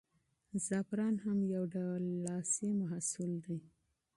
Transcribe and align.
زعفران 0.67 1.15
هم 1.25 1.37
یو 1.53 1.63
ډول 1.75 2.03
لاسي 2.25 2.69
محصول 2.81 3.31
دی. 3.45 3.57